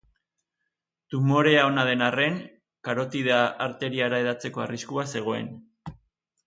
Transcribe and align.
Tumorea 1.15 1.65
ona 1.73 1.83
den 1.89 2.01
arren, 2.07 2.39
karotida-arteriara 2.89 4.25
hedatzeko 4.25 4.67
arriskua 4.69 5.11
zegoen. 5.19 5.55